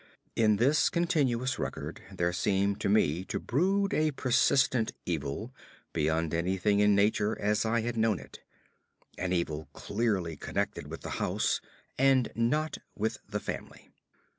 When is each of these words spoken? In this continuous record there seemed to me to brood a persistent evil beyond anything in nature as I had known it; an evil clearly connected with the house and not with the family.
In 0.35 0.55
this 0.55 0.89
continuous 0.89 1.59
record 1.59 2.01
there 2.11 2.33
seemed 2.33 2.81
to 2.81 2.89
me 2.89 3.23
to 3.25 3.39
brood 3.39 3.93
a 3.93 4.09
persistent 4.09 4.93
evil 5.05 5.53
beyond 5.93 6.33
anything 6.33 6.79
in 6.79 6.95
nature 6.95 7.39
as 7.39 7.65
I 7.65 7.81
had 7.81 7.95
known 7.97 8.17
it; 8.17 8.39
an 9.19 9.31
evil 9.31 9.69
clearly 9.73 10.35
connected 10.37 10.87
with 10.89 11.01
the 11.01 11.11
house 11.21 11.61
and 11.99 12.31
not 12.33 12.79
with 12.95 13.19
the 13.29 13.39
family. 13.39 13.91